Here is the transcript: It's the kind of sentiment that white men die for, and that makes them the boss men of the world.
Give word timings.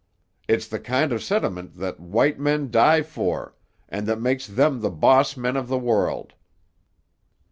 It's 0.47 0.67
the 0.67 0.79
kind 0.79 1.11
of 1.11 1.21
sentiment 1.21 1.75
that 1.75 1.99
white 1.99 2.39
men 2.39 2.71
die 2.71 3.03
for, 3.03 3.53
and 3.87 4.07
that 4.07 4.19
makes 4.19 4.47
them 4.47 4.79
the 4.81 4.89
boss 4.89 5.37
men 5.37 5.55
of 5.55 5.67
the 5.67 5.77
world. 5.77 6.33